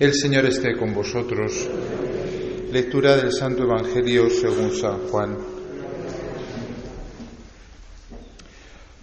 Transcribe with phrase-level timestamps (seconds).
[0.00, 1.68] El Señor esté con vosotros.
[2.72, 5.36] Lectura del Santo Evangelio según San Juan.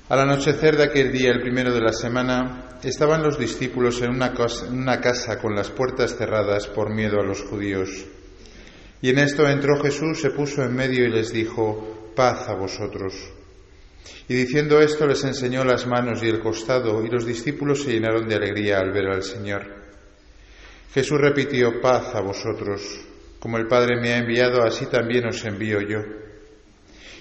[0.10, 4.33] Al anochecer de aquel día, el primero de la semana, estaban los discípulos en una,
[4.99, 7.89] casa, con las puertas cerradas por miedo a los judíos.
[9.00, 13.14] Y en esto entró Jesús, se puso en medio y les dijo, paz a vosotros.
[14.27, 18.27] Y diciendo esto les enseñó las manos y el costado, y los discípulos se llenaron
[18.27, 19.77] de alegría al ver al Señor.
[20.94, 22.82] Jesús repitió, paz a vosotros,
[23.40, 26.00] como el Padre me ha enviado, así también os envío yo.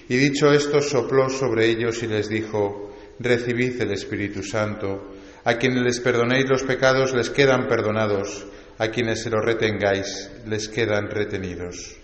[0.09, 5.83] Y dicho esto, sopló sobre ellos y les dijo, recibid el Espíritu Santo, a quienes
[5.83, 8.45] les perdonéis los pecados les quedan perdonados,
[8.77, 11.97] a quienes se los retengáis les quedan retenidos.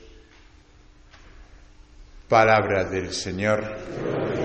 [2.27, 4.42] Palabra del Señor.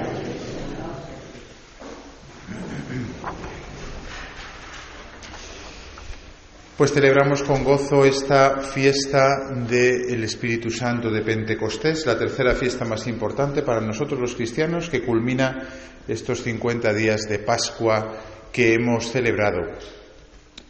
[6.79, 13.09] Pues celebramos con gozo esta fiesta del Espíritu Santo de Pentecostés, la tercera fiesta más
[13.09, 15.59] importante para nosotros los cristianos que culmina
[16.07, 18.15] estos 50 días de Pascua
[18.53, 19.73] que hemos celebrado.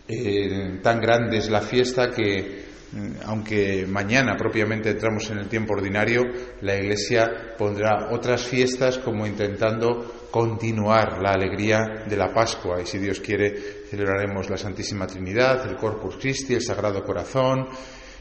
[0.08, 5.74] Eh, tan grande es la fiesta que, mm, aunque mañana propiamente entramos en el tiempo
[5.74, 6.22] ordinario,
[6.62, 12.96] la Iglesia pondrá otras fiestas como intentando continuar la alegría de la Pascua y si
[12.96, 17.68] Dios quiere celebraremos la Santísima Trinidad, el Corpus Christi, el Sagrado Corazón,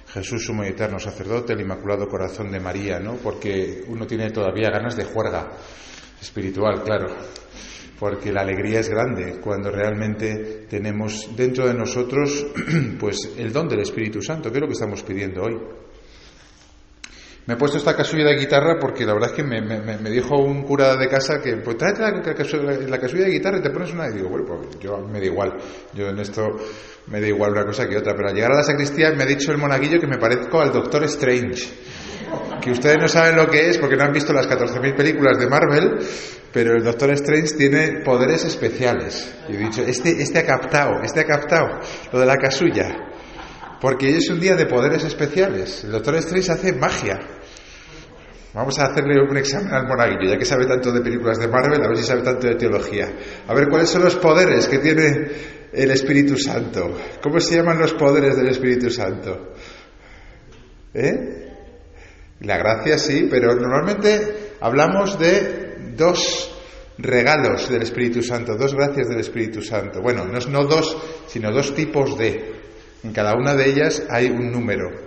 [0.07, 3.15] Jesús sumo y eterno sacerdote, el Inmaculado Corazón de María, ¿no?
[3.15, 5.51] Porque uno tiene todavía ganas de juerga
[6.21, 7.07] espiritual, claro,
[7.99, 12.45] porque la alegría es grande cuando realmente tenemos dentro de nosotros
[12.99, 15.57] pues el don del Espíritu Santo, que es lo que estamos pidiendo hoy.
[17.47, 20.63] Me he puesto esta casulla de guitarra porque la verdad es que me, dijo un
[20.63, 24.09] cura de casa que, pues tráete la, la, casulla de guitarra y te pones una.
[24.09, 25.53] Y digo, bueno, pues yo me da igual.
[25.93, 26.45] Yo en esto
[27.07, 28.13] me da igual una cosa que otra.
[28.17, 30.73] Pero al llegar a la sacristía me ha dicho el monaguillo que me parezco al
[30.73, 31.69] Doctor Strange.
[32.61, 35.47] Que ustedes no saben lo que es porque no han visto las 14.000 películas de
[35.47, 35.99] Marvel,
[36.51, 39.33] pero el Doctor Strange tiene poderes especiales.
[39.47, 41.79] Y he dicho, este, este ha captado, este ha captado
[42.11, 42.93] lo de la casulla.
[43.79, 45.85] Porque hoy es un día de poderes especiales.
[45.85, 47.36] El Doctor Strange hace magia.
[48.53, 51.83] Vamos a hacerle un examen al monaguillo, ya que sabe tanto de películas de Marvel,
[51.83, 53.11] a ver si sabe tanto de teología.
[53.47, 55.27] A ver cuáles son los poderes que tiene
[55.73, 56.97] el Espíritu Santo.
[57.21, 59.53] ¿Cómo se llaman los poderes del Espíritu Santo?
[60.93, 61.53] ¿Eh?
[62.41, 66.53] La gracia sí, pero normalmente hablamos de dos
[66.97, 70.01] regalos del Espíritu Santo, dos gracias del Espíritu Santo.
[70.01, 70.97] Bueno, no, no dos,
[71.27, 72.57] sino dos tipos de.
[73.03, 75.06] En cada una de ellas hay un número.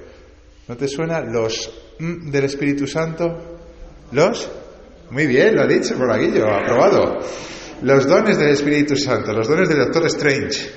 [0.70, 3.58] ¿No te suena los del Espíritu Santo?
[4.12, 4.48] ¿Los?
[5.10, 7.18] Muy bien, lo ha dicho Monaguillo, aprobado.
[7.82, 10.70] Los dones del Espíritu Santo, los dones del Doctor Strange.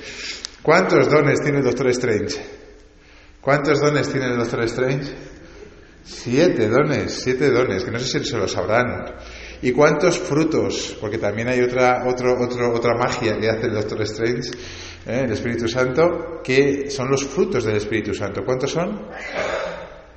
[0.60, 2.36] ¿Cuántos dones tiene el Doctor Strange?
[3.40, 5.14] ¿Cuántos dones tiene el Doctor Strange?
[6.02, 9.14] Siete dones, siete dones, que no sé si se lo sabrán.
[9.62, 10.98] ¿Y cuántos frutos?
[11.00, 14.50] Porque también hay otra, otro, otra magia que hace el Doctor Strange,
[15.06, 15.22] ¿eh?
[15.24, 18.42] el Espíritu Santo, que son los frutos del Espíritu Santo.
[18.44, 19.08] ¿Cuántos son?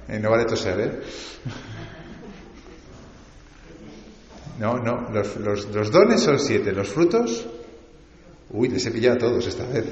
[0.09, 0.91] Eh, no vale toser, ¿eh?
[4.59, 7.45] No, no, los, dones son siete, los frutos.
[8.49, 9.85] Uy, les he pillado a todos esta vez.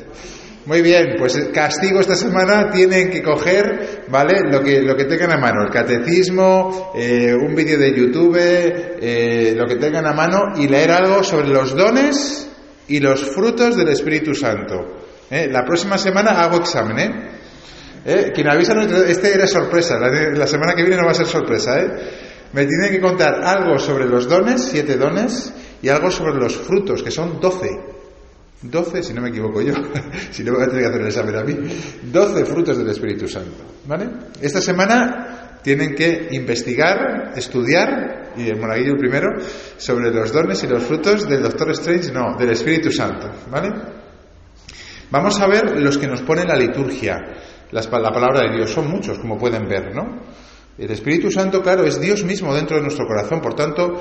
[0.66, 4.42] Muy bien, pues castigo esta semana tienen que coger, ¿vale?
[4.50, 9.54] Lo que, lo que tengan a mano, el catecismo, eh, un vídeo de YouTube, eh,
[9.56, 12.50] lo que tengan a mano y leer algo sobre los dones
[12.88, 15.02] y los frutos del Espíritu Santo.
[15.30, 17.35] La próxima semana hago examen, ¿eh?
[18.06, 18.32] ¿Eh?
[18.34, 18.74] Quien avisa,
[19.08, 21.90] este era sorpresa, la, semana que viene no va a ser sorpresa, ¿eh?
[22.54, 25.52] Me tiene que contar algo sobre los dones, siete dones,
[25.82, 27.70] y algo sobre los frutos, que son doce.
[28.62, 29.74] Doce, si no me equivoco yo,
[30.32, 31.58] si no voy a tener que hacer el examen a mí,
[32.04, 34.08] doce frutos del Espíritu Santo, ¿vale?
[34.40, 39.30] Esta semana tienen que investigar, estudiar, y el monaguillo primero,
[39.78, 43.70] sobre los dones y los frutos del Doctor Strange, no, del Espíritu Santo, ¿vale?
[45.10, 47.18] Vamos a ver los que nos pone la liturgia
[47.72, 48.72] la palabra de Dios.
[48.72, 50.22] Son muchos, como pueden ver, ¿no?
[50.78, 53.40] El Espíritu Santo, claro, es Dios mismo dentro de nuestro corazón.
[53.42, 53.94] Por tanto,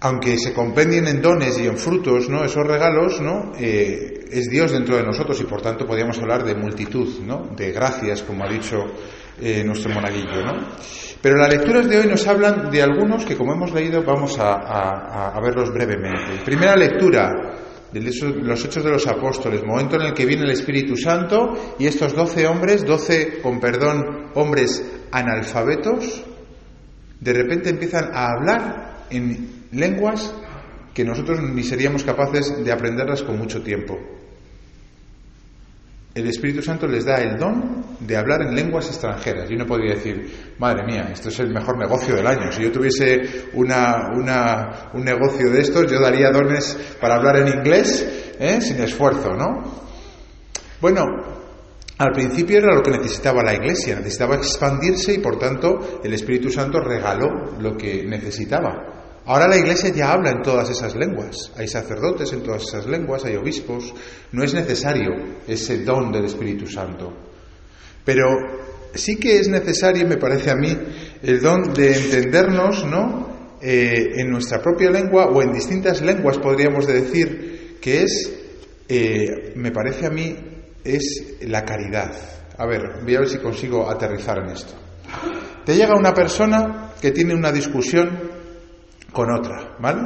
[0.00, 2.44] aunque se compendien en dones y en frutos, ¿no?
[2.44, 3.52] Esos regalos, ¿no?
[3.58, 7.48] Eh, es Dios dentro de nosotros y por tanto podríamos hablar de multitud, ¿no?
[7.56, 8.76] De gracias, como ha dicho
[9.40, 10.68] eh, nuestro monaguillo, ¿no?
[11.20, 15.32] Pero las lecturas de hoy nos hablan de algunos que, como hemos leído, vamos a,
[15.34, 16.44] a verlos brevemente.
[16.44, 17.32] Primera lectura,
[17.92, 21.86] de los Hechos de los Apóstoles, momento en el que viene el Espíritu Santo y
[21.86, 26.24] estos doce hombres, doce, con perdón, hombres analfabetos,
[27.20, 30.34] de repente empiezan a hablar en lenguas
[30.94, 34.17] que nosotros ni seríamos capaces de aprenderlas con mucho tiempo.
[36.20, 39.50] El Espíritu Santo les da el don de hablar en lenguas extranjeras.
[39.50, 42.50] Y uno podría decir, madre mía, esto es el mejor negocio del año.
[42.52, 44.10] Si yo tuviese una,
[44.94, 48.60] un negocio de estos, yo daría dones para hablar en inglés ¿eh?
[48.60, 49.88] sin esfuerzo, ¿no?
[50.80, 51.02] Bueno,
[51.98, 56.50] al principio era lo que necesitaba la Iglesia, necesitaba expandirse y por tanto el Espíritu
[56.50, 59.07] Santo regaló lo que necesitaba.
[59.28, 63.26] Ahora la Iglesia ya habla en todas esas lenguas, hay sacerdotes en todas esas lenguas,
[63.26, 63.92] hay obispos,
[64.32, 65.10] no es necesario
[65.46, 67.12] ese don del Espíritu Santo.
[68.06, 68.24] Pero
[68.94, 70.74] sí que es necesario, me parece a mí,
[71.22, 73.58] el don de entendernos, ¿no?
[73.60, 78.32] Eh, en nuestra propia lengua o en distintas lenguas, podríamos decir, que es,
[78.88, 80.36] eh, me parece a mí,
[80.82, 82.12] es la caridad.
[82.56, 84.72] A ver, voy a ver si consigo aterrizar en esto.
[85.66, 88.37] Te llega una persona que tiene una discusión
[89.12, 90.00] con otra, ¿vale?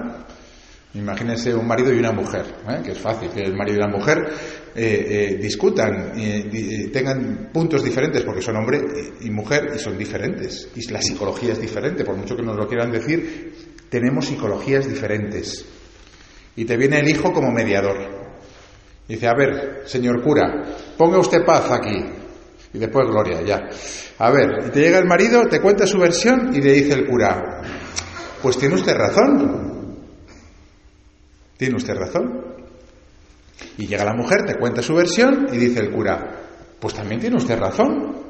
[0.94, 2.82] Imagínense un marido y una mujer, ¿eh?
[2.84, 4.18] que es fácil que el marido y la mujer
[4.74, 6.12] eh, eh, discutan
[6.92, 8.78] tengan puntos diferentes porque son hombre
[9.22, 10.68] y mujer y son diferentes.
[10.74, 13.54] Y la psicología es diferente, por mucho que nos lo quieran decir,
[13.88, 15.64] tenemos psicologías diferentes.
[16.56, 17.96] Y te viene el hijo como mediador.
[19.08, 20.62] Dice, a ver, señor cura,
[20.98, 22.04] ponga usted paz aquí.
[22.74, 23.68] Y después gloria, ya.
[24.18, 27.06] A ver, y te llega el marido, te cuenta su versión y le dice el
[27.06, 27.62] cura,
[28.42, 29.96] pues tiene usted razón.
[31.56, 32.44] Tiene usted razón.
[33.78, 36.40] Y llega la mujer, te cuenta su versión y dice el cura,
[36.80, 38.20] pues también tiene usted razón.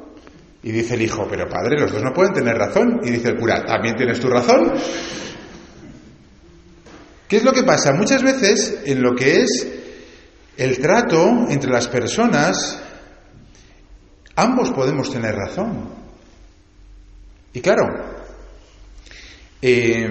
[0.61, 3.01] Y dice el hijo, pero padre, los dos no pueden tener razón.
[3.03, 4.73] Y dice el cura, también tienes tu razón.
[7.27, 7.91] ¿Qué es lo que pasa?
[7.93, 9.67] Muchas veces en lo que es
[10.55, 12.79] el trato entre las personas,
[14.35, 15.89] ambos podemos tener razón.
[17.53, 18.12] Y claro,
[19.65, 20.09] eh,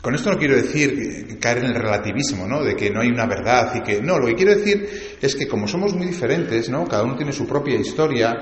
[0.00, 2.62] con esto no quiero decir caer en el relativismo, ¿no?
[2.62, 4.18] De que no hay una verdad y que no.
[4.18, 6.86] Lo que quiero decir es que como somos muy diferentes, ¿no?
[6.86, 8.32] Cada uno tiene su propia historia,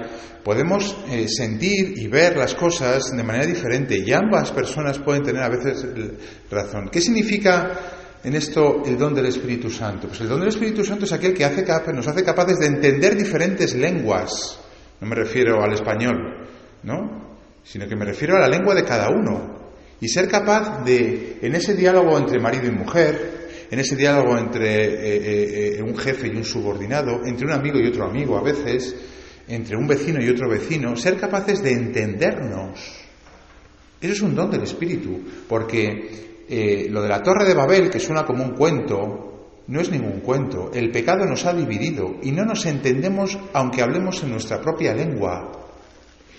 [0.44, 5.42] podemos eh, sentir y ver las cosas de manera diferente y ambas personas pueden tener
[5.42, 5.84] a veces
[6.48, 6.90] razón.
[6.92, 7.72] ¿Qué significa
[8.22, 10.06] en esto el don del Espíritu Santo?
[10.06, 11.44] Pues el don del Espíritu Santo es aquel que
[11.92, 14.60] nos hace capaces de entender diferentes lenguas.
[15.00, 16.46] No me refiero al español,
[16.84, 17.38] ¿no?
[17.64, 19.53] Sino que me refiero a la lengua de cada uno.
[20.00, 24.84] Y ser capaz de, en ese diálogo entre marido y mujer, en ese diálogo entre
[24.84, 28.42] eh, eh, eh, un jefe y un subordinado, entre un amigo y otro amigo a
[28.42, 28.94] veces,
[29.48, 32.78] entre un vecino y otro vecino, ser capaces de entendernos.
[34.00, 38.24] Eso es un don del Espíritu, porque lo de la Torre de Babel, que suena
[38.24, 39.34] como un cuento,
[39.66, 40.70] no es ningún cuento.
[40.72, 45.63] El pecado nos ha dividido y no nos entendemos aunque hablemos en nuestra propia lengua.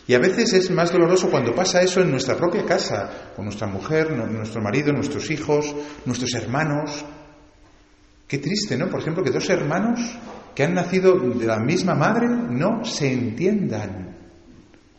[0.08, 3.68] Y a veces es más doloroso cuando pasa eso en nuestra propia casa, con nuestra
[3.68, 5.76] mujer, nuestro marido, nuestros hijos,
[6.06, 7.04] nuestros hermanos.
[8.28, 8.88] Qué triste, ¿no?
[8.88, 10.00] Por ejemplo, que dos hermanos
[10.54, 14.16] que han nacido de la misma madre no se entiendan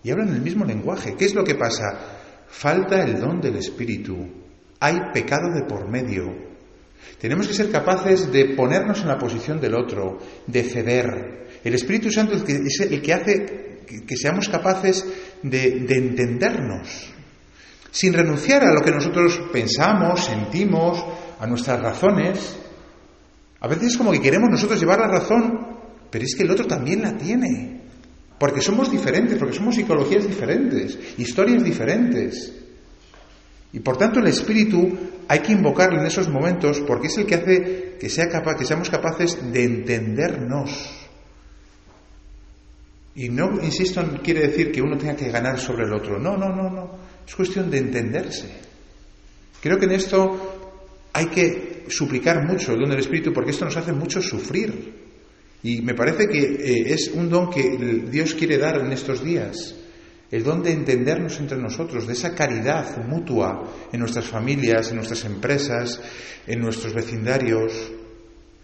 [0.02, 1.14] y hablan el mismo lenguaje.
[1.16, 1.84] ¿Qué es lo que pasa?
[2.48, 4.16] Falta el don del Espíritu.
[4.80, 6.32] Hay pecado de por medio.
[7.20, 11.60] Tenemos que ser capaces de ponernos en la posición del otro, de ceder.
[11.64, 15.04] El Espíritu Santo es el que hace que, seamos capaces
[15.42, 17.12] de, entendernos,
[17.90, 21.04] sin renunciar a lo que nosotros pensamos, sentimos,
[21.38, 22.56] a nuestras razones.
[23.60, 25.78] A veces es como que queremos nosotros llevar la razón,
[26.10, 27.80] pero es que el otro también la tiene.
[28.38, 32.52] Porque somos diferentes, porque somos psicologías diferentes, historias diferentes.
[33.72, 34.96] Y por tanto el espíritu
[35.28, 38.64] hay que invocarlo en esos momentos porque es el que hace que, sea capaz, que
[38.64, 40.95] seamos capaces de entendernos.
[43.16, 46.18] Y no, insisto, quiere decir que uno tenga que ganar sobre el otro.
[46.18, 46.90] No, no, no, no.
[47.26, 48.46] Es cuestión de entenderse.
[49.60, 53.76] Creo que en esto hay que suplicar mucho el don del Espíritu porque esto nos
[53.76, 55.06] hace mucho sufrir.
[55.62, 59.74] Y me parece que eh, es un don que Dios quiere dar en estos días.
[60.30, 65.24] El don de entendernos entre nosotros, de esa caridad mutua en nuestras familias, en nuestras
[65.24, 66.00] empresas,
[66.46, 67.72] en nuestros vecindarios,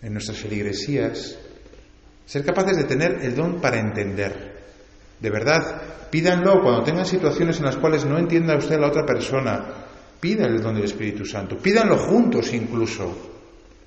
[0.03, 1.39] en nuestras feligresías.
[2.27, 4.53] Ser capaces de tener el don para entender.
[5.21, 9.05] De verdad, pídanlo cuando tengan situaciones en las cuales no entienda usted a la otra
[9.05, 9.65] persona.
[10.21, 11.57] Pida el don del Espíritu Santo.
[11.59, 13.31] Pídanlo juntos incluso.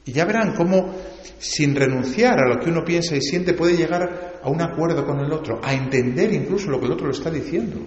[0.05, 0.95] Y ya verán cómo,
[1.39, 5.19] sin renunciar a lo que uno piensa y siente, puede llegar a un acuerdo con
[5.19, 7.79] el otro, a entender incluso lo que el otro le está diciendo.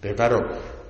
[0.00, 0.38] Pero claro,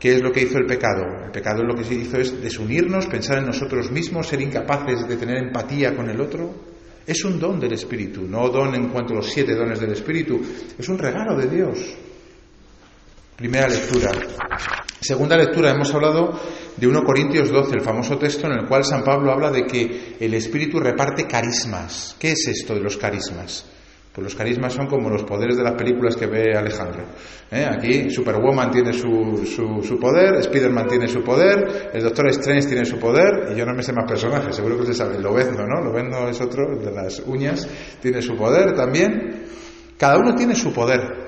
[0.00, 1.04] ¿qué es lo que hizo el pecado?
[1.26, 5.16] El pecado lo que se hizo es desunirnos, pensar en nosotros mismos, ser incapaces de
[5.16, 6.73] tener empatía con el otro.
[7.06, 10.40] Es un don del Espíritu, no don en cuanto a los siete dones del Espíritu,
[10.78, 11.78] es un regalo de Dios.
[13.36, 14.12] Primera lectura.
[15.00, 16.40] Segunda lectura, hemos hablado
[16.76, 20.16] de 1 Corintios 12, el famoso texto en el cual San Pablo habla de que
[20.18, 22.16] el Espíritu reparte carismas.
[22.18, 23.66] ¿Qué es esto de los carismas?
[24.14, 27.02] Pues los carismas son como los poderes de las películas que ve Alejandro.
[27.50, 27.66] ¿eh?
[27.68, 32.96] Aquí Superwoman tiene su, su, poder, Spiderman tiene su poder, el Doctor Strange tiene su
[32.96, 35.18] poder, y yo no me sé más personajes, seguro que usted sabe.
[35.18, 35.80] Lobezno, ¿no?
[35.82, 37.68] Lobezno es otro, el de las uñas,
[38.00, 39.46] tiene su poder también.
[39.98, 41.24] Cada uno tiene su poder.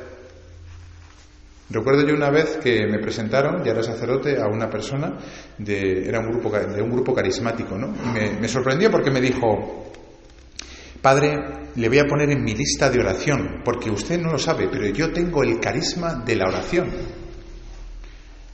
[1.68, 5.18] Recuerdo yo una vez que me presentaron, ya era sacerdote, a una persona
[5.58, 7.92] de, era un grupo, de un grupo carismático, ¿no?
[8.14, 9.85] Y me sorprendió porque me dijo,
[11.06, 11.38] Padre,
[11.76, 14.88] le voy a poner en mi lista de oración, porque usted no lo sabe, pero
[14.88, 16.90] yo tengo el carisma de la oración.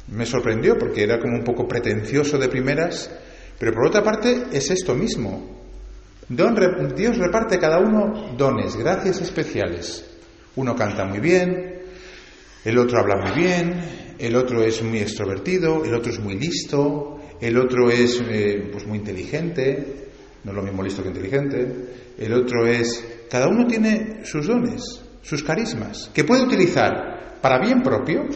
[0.09, 3.11] Me sorprendió porque era como un poco pretencioso de primeras,
[3.59, 5.63] pero por otra parte es esto mismo.
[6.29, 10.05] Dios reparte cada uno dones, gracias especiales.
[10.57, 11.81] Uno canta muy bien,
[12.67, 13.81] el otro habla muy bien,
[14.19, 18.87] el otro es muy extrovertido, el otro es muy listo, el otro es eh, pues
[18.87, 20.11] muy inteligente,
[20.45, 23.05] no es lo mismo listo que inteligente, el otro es...
[23.31, 24.83] Cada uno tiene sus dones,
[25.23, 28.27] sus carismas, que puede utilizar para bien propio,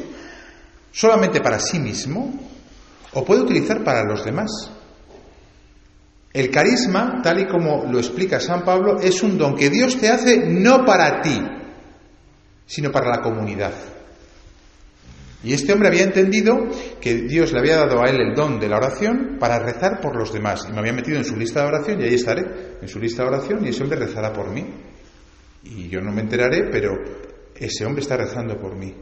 [0.91, 2.33] solamente para sí mismo,
[3.13, 4.71] o puede utilizar para los demás.
[6.33, 10.09] El carisma, tal y como lo explica San Pablo, es un don que Dios te
[10.09, 11.41] hace no para ti,
[12.67, 13.73] sino para la comunidad.
[15.45, 16.69] Y este hombre había entendido
[17.01, 20.17] que Dios le había dado a él el don de la oración para rezar por
[20.17, 20.67] los demás.
[20.69, 23.23] Y me había metido en su lista de oración y ahí estaré, en su lista
[23.23, 24.67] de oración, y ese hombre rezará por mí.
[25.65, 26.93] Y yo no me enteraré, pero
[27.55, 28.95] ese hombre está rezando por mí.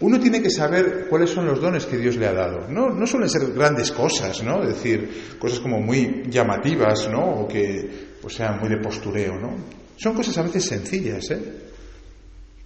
[0.00, 2.68] Uno tiene que saber cuáles son los dones que Dios le ha dado.
[2.68, 4.62] No, no suelen ser grandes cosas, ¿no?
[4.62, 7.42] Es decir, cosas como muy llamativas, ¿no?
[7.42, 9.56] O que pues, sean muy de postureo, ¿no?
[9.96, 11.67] Son cosas a veces sencillas, ¿eh?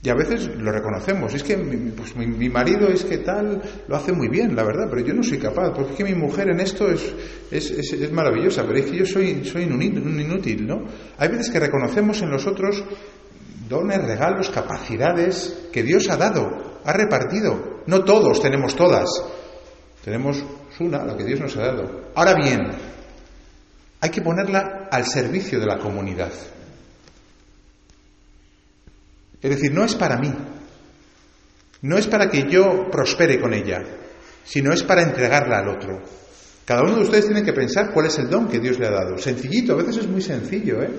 [0.04, 1.32] Y a veces lo reconocemos.
[1.32, 5.00] Es que pues, mi, marido es que tal, lo hace muy bien, la verdad, pero
[5.06, 7.14] yo no soy capaz, porque es que mi mujer en esto es,
[7.52, 10.84] es, es, maravillosa, pero es que yo soy, soy inútil, ¿no?
[11.18, 12.82] Hay veces que reconocemos en los otros
[13.68, 17.82] dones, regalos, capacidades que Dios ha dado, ha repartido.
[17.86, 19.08] No todos tenemos todas.
[20.04, 20.44] Tenemos
[20.80, 22.10] una, la que Dios nos ha dado.
[22.16, 22.72] Ahora bien,
[24.00, 26.32] hay que ponerla al servicio de la comunidad.
[29.42, 30.32] Es decir, no es para mí,
[31.82, 33.82] no es para que yo prospere con ella,
[34.44, 36.00] sino es para entregarla al otro.
[36.64, 38.90] Cada uno de ustedes tiene que pensar cuál es el don que Dios le ha
[38.90, 39.18] dado.
[39.18, 40.90] Sencillito, a veces es muy sencillo, ¿eh?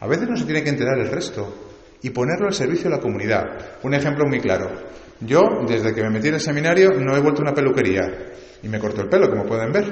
[0.00, 3.00] A veces no se tiene que enterar el resto y ponerlo al servicio de la
[3.00, 3.44] comunidad.
[3.82, 4.70] Un ejemplo muy claro.
[5.20, 8.02] Yo, desde que me metí en el seminario, no he vuelto a una peluquería
[8.62, 9.90] y me corto el pelo, como pueden ver.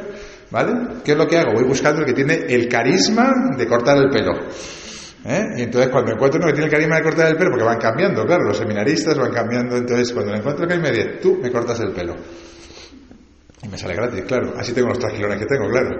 [0.51, 1.01] ¿Vale?
[1.03, 1.55] ¿Qué es lo que hago?
[1.55, 4.33] Voy buscando el que tiene el carisma de cortar el pelo.
[5.25, 5.55] ¿Eh?
[5.57, 7.79] Y entonces cuando encuentro uno que tiene el carisma de cortar el pelo, porque van
[7.79, 11.51] cambiando, claro, los seminaristas van cambiando, entonces cuando le encuentro que me dice, tú me
[11.51, 12.17] cortas el pelo.
[13.63, 15.97] Y me sale gratis, claro, así tengo los trasquilones que tengo, claro.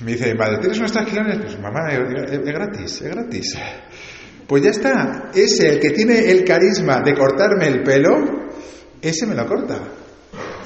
[0.00, 1.38] Me dice, madre, ¿tienes unos trasquilones?
[1.38, 3.58] Pues mamá, es, gratis, es gratis.
[4.48, 8.16] Pues ya está, ese, el que tiene el carisma de cortarme el pelo,
[9.00, 9.78] ese me lo corta.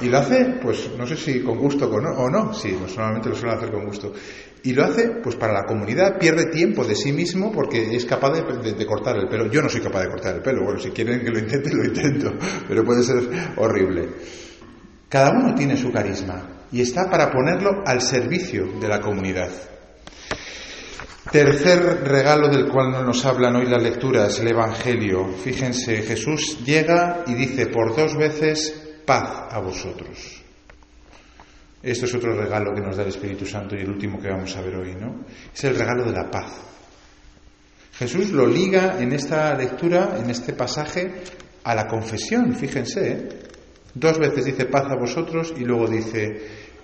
[0.01, 3.35] Y lo hace, pues no sé si con gusto o no, sí, pues, normalmente lo
[3.35, 4.11] suelen hacer con gusto.
[4.65, 8.31] Y lo hace, pues para la comunidad, pierde tiempo de sí mismo porque es capaz
[8.33, 9.45] de, cortar el pelo.
[9.51, 11.85] Yo no soy capaz de cortar el pelo, bueno, si quieren que lo intente, lo
[11.85, 12.33] intento,
[12.67, 14.09] pero puede ser horrible.
[15.07, 19.51] Cada uno tiene su carisma y está para ponerlo al servicio de la comunidad.
[21.31, 25.27] Tercer regalo del cual no nos hablan hoy las lecturas, el Evangelio.
[25.27, 28.73] Fíjense, Jesús llega y dice por dos veces,
[29.05, 30.44] paz a vosotros.
[31.85, 34.55] Esto es otro regalo que nos da el Espíritu Santo y el último que vamos
[34.57, 35.23] a ver hoy, ¿no?
[35.53, 36.51] Es el regalo de la paz.
[37.93, 41.11] Jesús lo liga en esta lectura, en este pasaje,
[41.63, 43.11] a la confesión, fíjense.
[43.11, 43.29] ¿eh?
[43.93, 46.41] Dos veces dice paz a vosotros y luego dice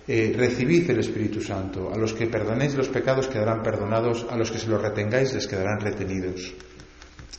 [0.07, 1.91] eh, recibid el Espíritu Santo.
[1.91, 5.47] A los que perdonéis los pecados quedarán perdonados, a los que se los retengáis les
[5.47, 6.53] quedarán retenidos.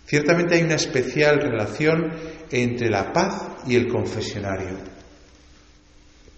[0.04, 2.10] Ciertamente hay una especial relación
[2.50, 5.01] entre la paz y el confesionario.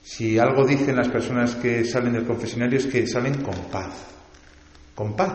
[0.04, 4.04] Si algo dicen las personas que salen del confesionario es que salen con paz.
[4.94, 5.32] Con paz.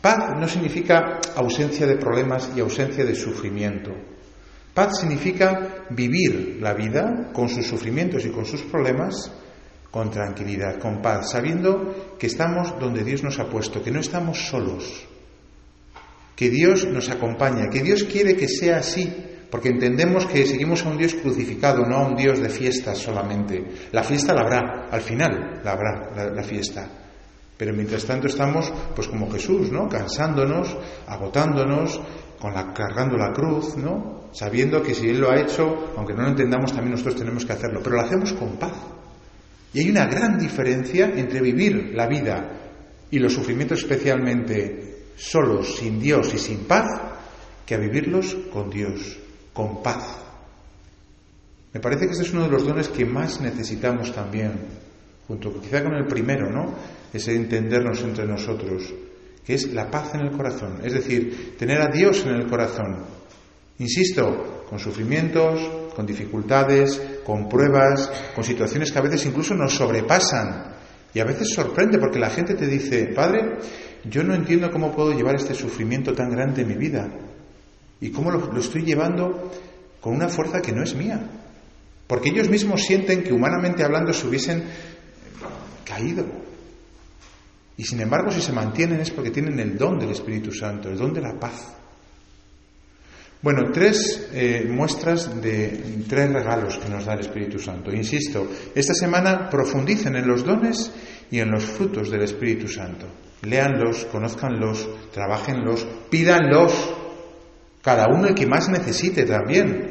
[0.00, 3.90] Paz no significa ausencia de problemas y ausencia de sufrimiento.
[4.72, 9.32] Paz significa vivir la vida con sus sufrimientos y con sus problemas
[9.90, 14.46] con tranquilidad, con paz, sabiendo que estamos donde Dios nos ha puesto, que no estamos
[14.48, 15.06] solos,
[16.36, 19.10] que Dios nos acompaña, que Dios quiere que sea así,
[19.50, 23.64] porque entendemos que seguimos a un Dios crucificado, no a un Dios de fiestas solamente.
[23.92, 26.86] La fiesta la habrá, al final la habrá la, fiesta.
[27.56, 29.88] Pero mientras tanto estamos, pues como Jesús, ¿no?
[29.88, 30.76] Cansándonos,
[31.06, 32.00] agotándonos,
[32.38, 34.28] con cargando la cruz, ¿no?
[34.32, 37.54] Sabiendo que si Él lo ha hecho, aunque no lo entendamos, también nosotros tenemos que
[37.54, 37.80] hacerlo.
[37.82, 38.74] Pero lo hacemos con paz.
[39.72, 42.52] Y hay una gran diferencia entre vivir la vida
[43.10, 46.86] y los sufrimientos especialmente solos, sin Dios y sin paz,
[47.66, 49.18] que a vivirlos con Dios,
[49.58, 50.04] con paz.
[51.72, 54.52] Me parece que este es uno de los dones que más necesitamos también,
[55.26, 56.74] junto quizá con el primero, ¿no?
[57.12, 58.94] Ese entendernos entre nosotros,
[59.44, 63.04] que es la paz en el corazón, es decir, tener a Dios en el corazón.
[63.80, 65.60] Insisto, con sufrimientos,
[65.96, 70.76] con dificultades, con pruebas, con situaciones que a veces incluso nos sobrepasan.
[71.12, 73.58] Y a veces sorprende porque la gente te dice, Padre,
[74.04, 77.08] yo no entiendo cómo puedo llevar este sufrimiento tan grande en mi vida
[78.00, 79.50] y cómo lo, estoy llevando
[80.00, 81.20] con una fuerza que no es mía.
[82.06, 84.64] Porque ellos mismos sienten que humanamente hablando se hubiesen
[85.84, 86.24] caído.
[87.76, 90.96] Y sin embargo, si se mantienen es porque tienen el don del Espíritu Santo, el
[90.96, 91.74] don de la paz.
[93.40, 97.92] Bueno, tres eh, muestras de tres regalos que nos da el Espíritu Santo.
[97.92, 100.90] Insisto, esta semana profundicen en los dones
[101.30, 103.06] y en los frutos del Espíritu Santo.
[103.42, 106.72] Léanlos, conózcanlos, trabajenlos, pídanlos,
[107.88, 109.88] cada uno el que más necesite también,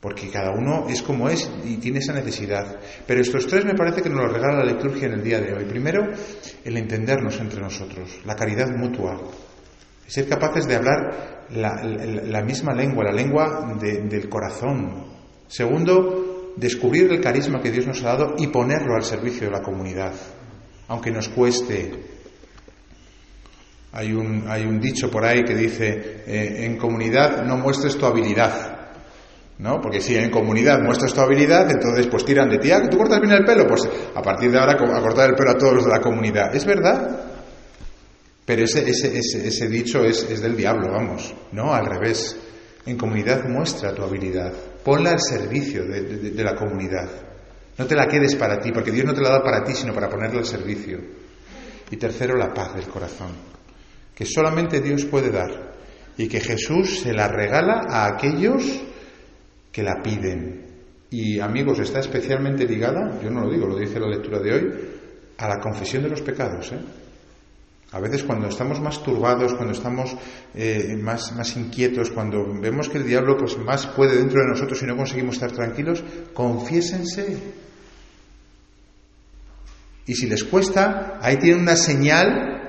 [0.00, 2.80] porque cada uno es como es y tiene esa necesidad.
[3.06, 5.54] Pero estos tres me parece que nos los regala la liturgia en el día de
[5.54, 5.64] hoy.
[5.66, 6.08] Primero,
[6.64, 9.20] el entendernos entre nosotros, la caridad mutua,
[10.08, 15.04] ser capaces de hablar la, misma lengua, la lengua del corazón.
[15.46, 19.62] Segundo, descubrir el carisma que Dios nos ha dado y ponerlo al servicio de la
[19.62, 20.14] comunidad,
[20.88, 22.19] aunque nos cueste.
[23.92, 28.06] Hay un, hay un dicho por ahí que dice, eh, en comunidad no muestres tu
[28.06, 28.90] habilidad,
[29.58, 29.80] ¿no?
[29.80, 33.20] Porque si en comunidad muestras tu habilidad, entonces pues tiran de ti, ah, ¿tú cortas
[33.20, 33.66] bien el pelo?
[33.66, 36.54] Pues a partir de ahora a cortar el pelo a todos los de la comunidad.
[36.54, 37.30] ¿Es verdad?
[38.50, 42.36] Pero ese, ese, ese, dicho es, es, del diablo, vamos, no al revés.
[42.86, 47.08] En comunidad muestra tu habilidad, ponla al servicio de, de, la comunidad.
[47.78, 49.92] No te la quedes para ti, porque Dios no te la da para ti, sino
[49.92, 50.98] para ponerla al servicio.
[51.90, 53.30] Y tercero, la paz del corazón,
[54.20, 55.72] que solamente Dios puede dar
[56.18, 58.82] y que Jesús se la regala a aquellos
[59.72, 60.66] que la piden.
[61.08, 64.70] Y amigos, está especialmente ligada, yo no lo digo, lo dice la lectura de hoy,
[65.38, 66.70] a la confesión de los pecados.
[66.70, 66.80] ¿eh?
[67.92, 70.14] A veces cuando estamos más turbados, cuando estamos
[70.54, 74.82] eh, más, más inquietos, cuando vemos que el diablo pues, más puede dentro de nosotros
[74.82, 77.38] y no conseguimos estar tranquilos, confiésense.
[80.04, 82.59] Y si les cuesta, ahí tienen una señal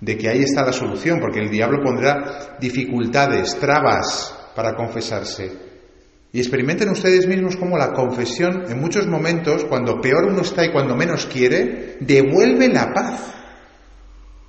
[0.00, 5.64] de que ahí está la solución, porque el diablo pondrá dificultades, trabas para confesarse.
[6.32, 10.72] Y experimenten ustedes mismos cómo la confesión, en muchos momentos, cuando peor uno está y
[10.72, 13.34] cuando menos quiere, devuelve la paz.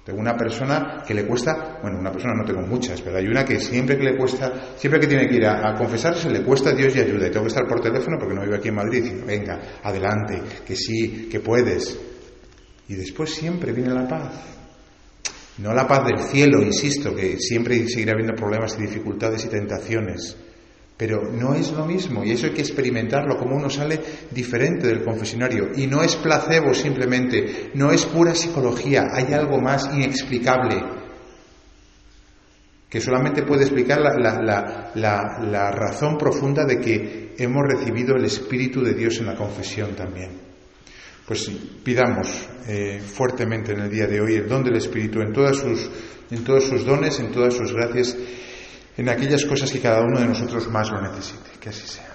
[0.03, 3.43] Tengo una persona que le cuesta, bueno, una persona no tengo muchas, pero hay una
[3.43, 6.95] que siempre que le cuesta, siempre que tiene que ir a, confesarse, le cuesta Dios
[6.95, 7.27] y ayuda.
[7.27, 10.41] Y tengo que estar por teléfono porque no vivo aquí en Madrid y venga, adelante,
[10.65, 11.99] que sí, que puedes.
[12.87, 14.31] Y después siempre viene la paz.
[15.57, 20.35] No la paz del cielo, insisto, que siempre seguirá habiendo problemas y dificultades y tentaciones.
[20.97, 23.99] Pero no es lo mismo y eso hay que experimentarlo, como uno sale
[24.31, 25.71] diferente del confesionario.
[25.75, 31.05] Y no es placebo simplemente, no es pura psicología, hay algo más inexplicable
[32.89, 39.19] que solamente puede explicar la, razón profunda de que hemos recibido el Espíritu de Dios
[39.19, 40.44] en la confesión también.
[41.27, 41.49] Pues
[41.83, 45.89] pidamos eh, fuertemente en el día de hoy el don del Espíritu en, todas sus,
[46.29, 48.15] en todos sus dones, en todas sus gracias
[48.97, 51.49] en aquellas cosas que cada uno de nosotros más lo necesite.
[51.59, 52.14] Que así sea.